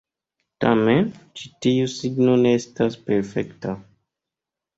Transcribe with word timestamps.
Tamen, 0.63 1.11
ĉi 1.41 1.51
tiu 1.65 1.91
signo 1.97 2.33
ne 2.47 2.55
estas 2.61 2.99
perfekta. 3.11 3.77